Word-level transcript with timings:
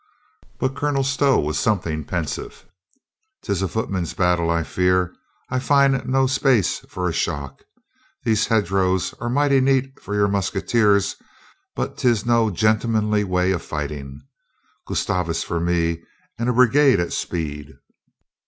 But 0.57 0.75
Colonel 0.75 1.03
Stow 1.03 1.39
was 1.39 1.59
something 1.59 2.05
pensive." 2.05 2.65
'Tis 3.43 3.61
a 3.61 3.67
footman's 3.67 4.15
battle, 4.15 4.49
I 4.49 4.63
fear. 4.63 5.13
I 5.51 5.59
find 5.59 6.07
no 6.09 6.25
space 6.25 6.79
for 6.89 7.07
a 7.07 7.13
shock. 7.13 7.61
These 8.23 8.47
hedge 8.47 8.71
rows 8.71 9.13
are 9.21 9.29
mighty 9.29 9.61
neat 9.61 9.99
for 9.99 10.15
your 10.15 10.27
musketeers, 10.27 11.17
but 11.75 11.97
'tis 11.99 12.25
no 12.25 12.49
gentlemanly 12.49 13.23
way 13.23 13.51
of 13.51 13.61
fighting. 13.61 14.19
Gustavus 14.87 15.43
for 15.43 15.59
me, 15.59 16.01
and 16.39 16.49
a 16.49 16.53
brigade 16.53 16.99
at 16.99 17.13
speed." 17.13 17.77